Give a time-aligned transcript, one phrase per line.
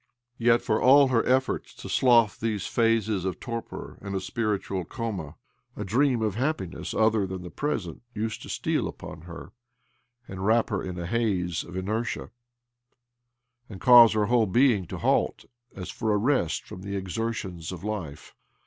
[0.39, 5.35] Yet, for all her efforts to slough these phases of torpor and of spiritual coma,
[5.77, 9.53] д dream' of happiness other than the present used to steal upon her,
[10.27, 12.31] and wrap her in a haze of inertia,
[13.69, 15.45] and cause her whole being to halt,
[15.75, 18.33] as for a rest from the exertions of life.